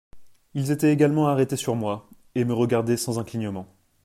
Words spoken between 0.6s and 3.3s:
étaient également arrêtés sur moi, et me regardaient sans un